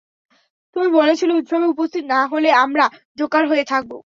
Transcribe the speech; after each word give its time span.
তুমি 0.75 0.87
বলেছিলে 0.93 1.33
উৎসবে 1.33 1.65
উপস্থিত 1.65 2.03
না 2.05 2.21
হলে 2.31 2.49
আমরা 2.63 2.85
জোকার 3.17 3.43
হয়ে 3.47 3.65
থাকব। 3.71 3.91